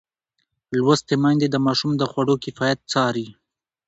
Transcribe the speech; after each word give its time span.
لوستې 0.77 1.15
میندې 1.23 1.47
د 1.51 1.55
ماشوم 1.65 1.91
د 1.97 2.03
خواړو 2.11 2.35
کیفیت 2.43 2.79
څاري. 2.91 3.27